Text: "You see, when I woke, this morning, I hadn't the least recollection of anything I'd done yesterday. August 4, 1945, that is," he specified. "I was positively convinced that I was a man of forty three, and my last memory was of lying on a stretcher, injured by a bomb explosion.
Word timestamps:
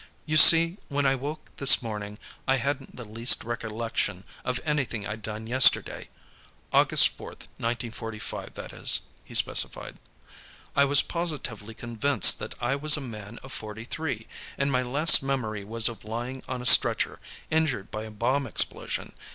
"You 0.25 0.35
see, 0.35 0.79
when 0.87 1.05
I 1.05 1.13
woke, 1.13 1.55
this 1.57 1.83
morning, 1.83 2.17
I 2.47 2.55
hadn't 2.55 2.95
the 2.95 3.05
least 3.05 3.43
recollection 3.43 4.23
of 4.43 4.59
anything 4.65 5.05
I'd 5.05 5.21
done 5.21 5.45
yesterday. 5.45 6.09
August 6.73 7.09
4, 7.09 7.27
1945, 7.27 8.55
that 8.55 8.73
is," 8.73 9.01
he 9.23 9.35
specified. 9.35 9.97
"I 10.75 10.85
was 10.85 11.03
positively 11.03 11.75
convinced 11.75 12.39
that 12.39 12.55
I 12.59 12.75
was 12.75 12.97
a 12.97 12.99
man 12.99 13.37
of 13.43 13.53
forty 13.53 13.83
three, 13.85 14.25
and 14.57 14.71
my 14.71 14.81
last 14.81 15.21
memory 15.21 15.63
was 15.63 15.87
of 15.87 16.03
lying 16.03 16.41
on 16.47 16.63
a 16.63 16.65
stretcher, 16.65 17.19
injured 17.51 17.91
by 17.91 18.01
a 18.05 18.09
bomb 18.09 18.47
explosion. 18.47 19.13